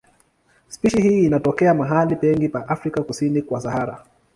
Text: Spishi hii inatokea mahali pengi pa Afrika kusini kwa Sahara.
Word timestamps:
Spishi 0.67 1.01
hii 1.01 1.25
inatokea 1.25 1.73
mahali 1.73 2.15
pengi 2.15 2.49
pa 2.49 2.67
Afrika 2.67 3.03
kusini 3.03 3.41
kwa 3.41 3.61
Sahara. 3.61 4.05